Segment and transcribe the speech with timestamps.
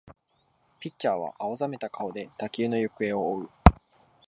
[0.79, 3.49] ピッチャーは青ざめた顔で打球の行方を追う